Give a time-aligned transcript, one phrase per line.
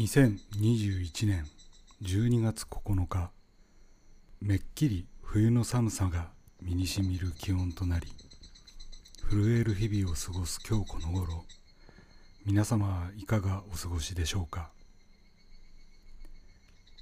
[0.00, 1.44] 2021年
[2.02, 3.30] 12月9日
[4.40, 6.30] めっきり冬の寒さが
[6.62, 8.06] 身にしみる気温となり
[9.28, 11.44] 震える日々を過ごす今日この頃
[12.46, 14.70] 皆様はいかがお過ごしでしょうか。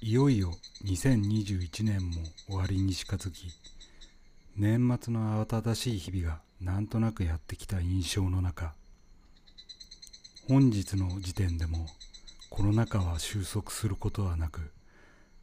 [0.01, 0.51] いよいよ
[0.83, 3.47] 2021年も終わりに近づき
[4.57, 8.73] 年末の慌ただしい日々がなんとなくやってきた印象の中
[10.49, 11.85] 本日の時点でも
[12.59, 14.73] コロナ禍は収束することはなく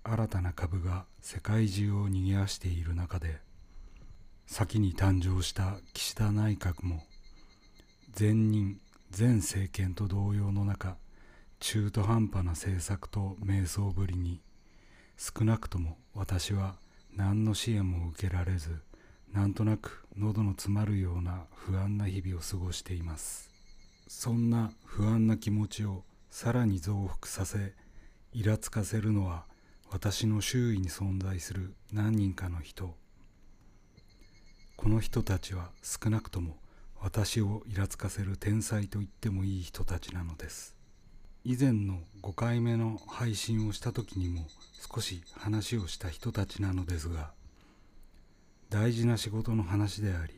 [0.04, 3.38] 新たな株が世界中を賑わしている中で
[4.44, 7.04] 先に誕生した岸田内閣も
[8.20, 8.78] 前任
[9.18, 10.98] 前政権と同様の中
[11.58, 14.42] 中途半端な政策と迷走ぶりに
[15.16, 16.74] 少なくとも私は
[17.16, 18.82] 何の支援も受けられず
[19.32, 23.50] なんとなく喉の詰まるような不安な日々を過ごしています。
[24.06, 27.74] そんな不安な気持ちをさらに増幅させ
[28.32, 29.44] イラつかせるのは
[29.90, 32.94] 私の周囲に存在する何人かの人。
[34.76, 36.56] この人たちは少なくとも
[37.00, 40.76] 私をイラつかせる天才と言ってもいい人たちなのです。
[41.44, 44.46] 以前の5回目の配信をした時にも
[44.92, 47.30] 少し話をした人たちなのですが
[48.68, 50.34] 大事な仕事の話であり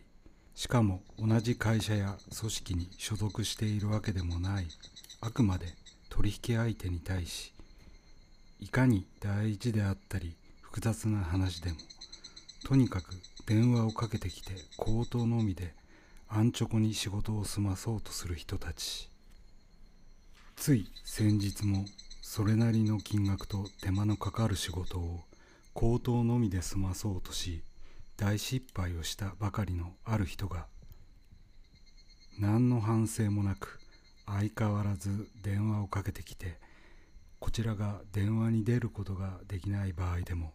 [0.54, 4.66] しかも同じ会社や組織に所属しているわけでもない。
[5.20, 5.66] あくまで
[6.08, 7.52] 取引相手に対し
[8.60, 11.76] いかに大事であったり複雑な話でも
[12.64, 13.14] とにかく
[13.46, 15.74] 電話をかけてきて口頭のみで
[16.28, 19.10] 安直に仕事を済まそうとする人たち。
[20.56, 21.84] つい先日も
[22.20, 25.20] それなりの金額と手間のかかる仕事を
[25.72, 27.62] 口頭のみで済まそうとし
[28.16, 30.66] 大失敗をしたばかりのある人が
[32.38, 33.80] 何の反省もなく
[34.36, 36.58] 相変わらず電話をかけてきて
[37.40, 40.52] こちらが電話に出ることができない場合でも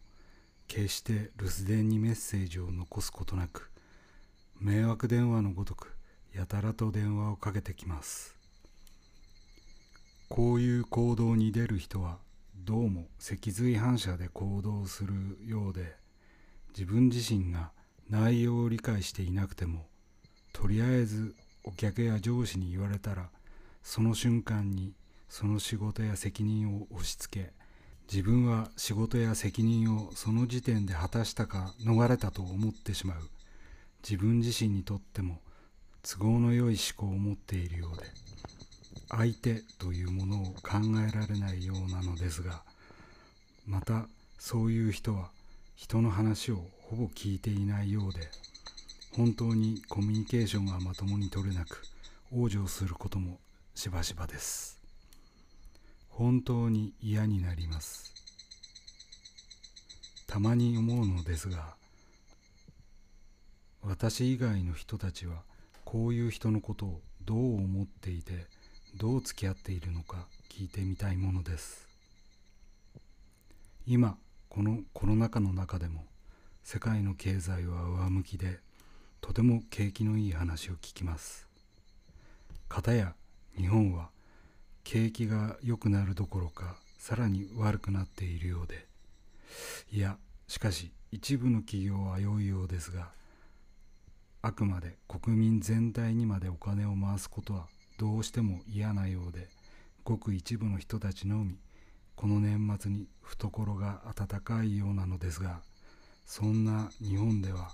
[0.68, 3.70] 決して留守電にメッセージを残すことなく
[4.60, 5.94] 迷惑電話のごとく
[6.34, 8.34] やたらと電話をかけてきます。
[10.28, 12.18] こういう行動に出る人は
[12.56, 15.14] どうも脊髄反射で行動する
[15.46, 15.94] ようで
[16.76, 17.70] 自分自身が
[18.08, 19.86] 内容を理解していなくても
[20.52, 23.28] とりあえずお客や上司に言われたら
[23.84, 24.94] その瞬間に
[25.28, 27.52] その仕事や責任を押し付け
[28.12, 33.18] 自分は仕事や責任をその時点で果たしたか逃れたと思ってしまう。
[34.04, 35.40] 自分自身にとっても
[36.02, 38.04] 都合の良い思考を持っているようで
[39.08, 40.78] 相手というものを考
[41.08, 42.62] えられないようなのですが
[43.66, 44.06] また
[44.38, 45.30] そういう人は
[45.74, 48.28] 人の話をほぼ聞いていないようで
[49.16, 51.82] 本当にコミュニケーションがまともに取れなく
[52.30, 53.38] 往生することも
[53.74, 54.80] しばしばです。
[56.08, 58.14] 本当に嫌になります。
[60.26, 61.74] たまに思うのですが
[63.82, 65.42] 私以外の人たちは
[65.84, 68.46] こういう人のことをどう思っていて
[68.96, 71.88] どう付き合っているのか聞いてみたいものです。
[73.86, 74.16] 今
[74.48, 76.04] このコロナ禍の中でも
[76.62, 78.60] 世界の経済は上向きで
[79.20, 81.46] とても景気のいい話を聞きます。
[82.68, 83.14] 片や
[83.56, 84.10] 日本は
[84.82, 88.86] 景気が良くなるどころかさらに悪くなっているようで。
[89.92, 93.10] いやしかし一部の企業は良いようですが
[94.42, 97.66] あくまで国民全体にまでお金を回すことは
[97.98, 99.48] どうしても嫌なようで
[100.02, 101.56] ごく一部の人たちのみ
[102.16, 105.60] この年末に懐が温かいようなのですが
[106.26, 107.70] そんな日本では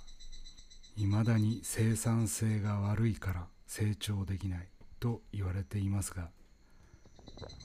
[0.97, 4.69] いまだに生産性が悪いから成長できない。
[5.01, 6.29] と言われていますが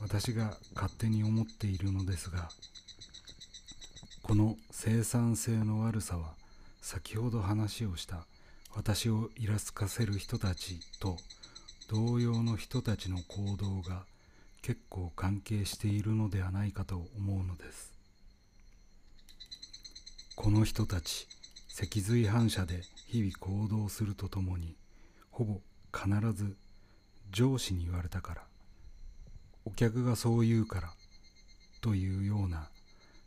[0.02, 2.50] 私が勝手に思っているのですが
[4.24, 6.34] この生産性の悪さは
[6.82, 8.26] 先ほど話をした
[8.76, 11.18] 私をイラつかせる人たちと
[11.90, 14.06] 同様の人たちの行動が
[14.62, 17.94] 結構関係しているのではないかと思うのです。
[20.36, 21.28] この人たち
[21.70, 24.76] 脊髄反射で日々行動するとともに
[25.30, 25.62] ほぼ
[25.94, 26.58] 必ず
[27.32, 28.42] 上司に言われたから
[29.66, 30.94] お客がそう言うから
[31.82, 32.70] というような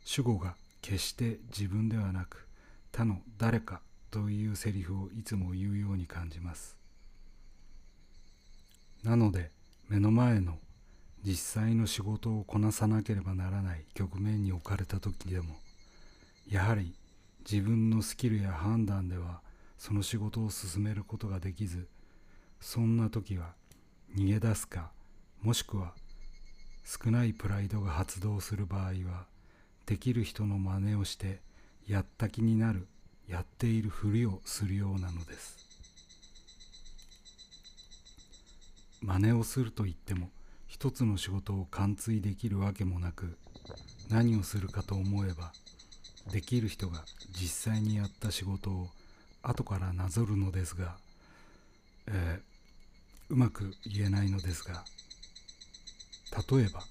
[0.05, 2.47] 主語が決して自分ではなく
[2.91, 3.81] 他の誰か
[4.11, 6.75] というセリフをいつも言うように感じます。
[9.03, 9.51] なので
[9.87, 10.57] 目の前の
[11.23, 15.55] 実際の仕事をこなさなければならない局面に置かれた時でも
[16.49, 16.93] やはり
[17.49, 19.41] 自分のスキルや判断では
[19.77, 21.87] その仕事を進めることができず
[22.59, 23.53] そんな時は
[24.15, 24.91] 逃げ出すか
[25.41, 25.93] もしくは
[26.83, 29.25] 少ないプライドが発動する場合は
[29.85, 31.39] できる人の真似をして
[31.87, 32.87] やった気になる
[33.27, 35.57] やっているふりをするようなのです。
[39.01, 40.29] 真似をすると言っても
[40.67, 43.37] 一つの仕事を完遂できるわけもなく
[44.09, 45.53] 何をするかと思えば
[46.31, 48.89] できる人が実際にやった仕事を
[49.41, 50.97] 後からなぞるのですが、
[52.07, 52.48] えー、
[53.29, 54.83] うまく言えないのですが
[56.51, 56.81] 例えば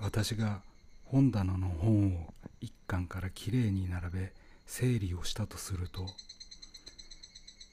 [0.00, 0.60] 私が
[1.04, 4.32] 本棚の本を一巻からきれいに並べ
[4.66, 6.06] 整理をしたとすると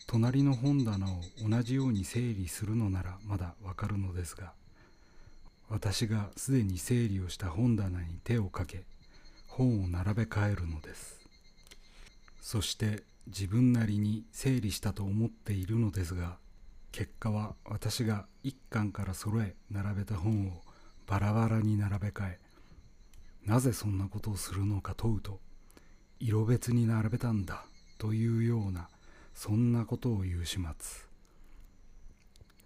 [0.07, 4.53] 隣の本棚を同じように整理するのならまだわかるのですが
[5.69, 8.83] 私がすでに整理をした本棚に手をかけ
[9.47, 11.19] 本を並べ替えるのです。
[12.41, 16.37] そして自分なりに整理したと思っているのですが
[16.91, 20.61] 結果は私が一巻から揃え並べた本を
[21.07, 22.39] バラバラに並べ替え
[23.45, 25.39] なぜそんなことをするのか問うと
[26.19, 27.63] 色別に並べたんだ
[27.97, 28.89] というような
[29.33, 31.09] そんなことを言う始末。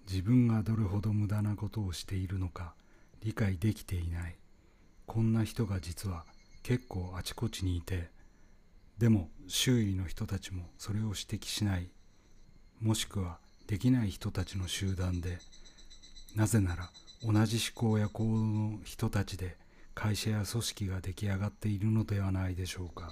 [0.07, 2.73] 自分がどれほど無駄なことをしているのか
[3.21, 4.35] 理解できていない。
[5.05, 6.25] こんな人が実は
[6.63, 8.09] 結構あちこちにいて
[8.97, 11.89] でも周囲の人たちもそれを指摘しない。
[12.81, 15.39] もしくはできない人たちの集団で
[16.35, 16.89] なぜなら
[17.23, 19.55] 同じ思考や行動の人たちで
[19.95, 23.11] 会社や組織が出来上がっているのではないでしょうか。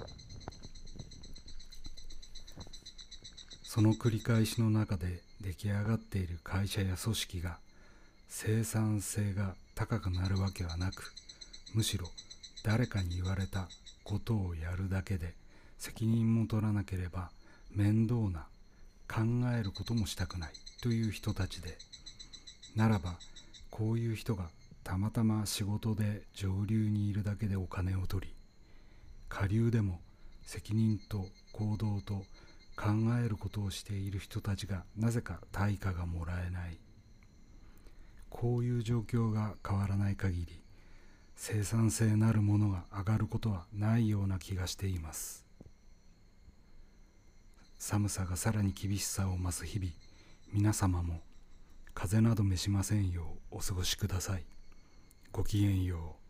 [3.73, 7.57] その繰り返しの中で出来上がっている会社や組織が
[8.27, 11.13] 生産性が高くなるわけはなく
[11.73, 12.07] むしろ
[12.65, 13.69] 誰かに言われた
[14.03, 15.35] ことをやるだけで
[15.77, 17.31] 責任も取らなければ
[17.73, 18.47] 面倒な
[19.11, 19.21] 考
[19.57, 21.77] えることもしたくないという人たちで
[22.75, 23.15] ならば
[23.69, 24.45] こういう人が
[24.83, 28.33] たまたま仕事で上流にいるだけでお金を取り
[29.27, 29.99] 下流でも
[30.43, 32.23] 責任と行動と
[32.75, 32.89] 考
[33.23, 36.77] えることをしている人たちがなぜか対価がもらえない。
[38.31, 40.63] こういう状況が変わらない限り
[41.35, 45.50] 生産性なるものが上がることはないような気がしています。
[47.83, 49.91] 寒さがさらに厳しさを増す日々。
[50.53, 51.21] 皆様も
[51.95, 54.43] 風邪など召しませんようお過ごしください。
[55.31, 56.20] ごきげんよう。